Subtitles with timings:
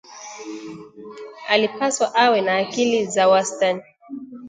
[1.49, 3.81] Alipaswa awe na akili za wastani